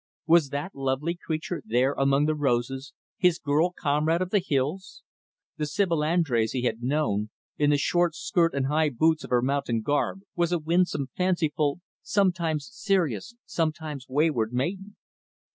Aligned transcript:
Was 0.25 0.49
that 0.49 0.73
lovely 0.73 1.13
creature 1.13 1.61
there 1.63 1.93
among 1.93 2.25
the 2.25 2.33
roses 2.33 2.91
his 3.19 3.37
girl 3.37 3.69
comrade 3.71 4.19
of 4.19 4.31
the 4.31 4.39
hills? 4.39 5.03
The 5.57 5.67
Sibyl 5.67 5.99
Andrés 5.99 6.53
he 6.53 6.63
had 6.63 6.81
known 6.81 7.29
in 7.59 7.69
the 7.69 7.77
short 7.77 8.15
skirt 8.15 8.55
and 8.55 8.65
high 8.65 8.89
boots 8.89 9.23
of 9.23 9.29
her 9.29 9.43
mountain 9.43 9.81
garb 9.83 10.21
was 10.35 10.51
a 10.51 10.57
winsome, 10.57 11.09
fanciful, 11.15 11.81
sometimes 12.01 12.67
serious, 12.73 13.35
sometimes 13.45 14.07
wayward, 14.09 14.51
maiden. 14.53 14.95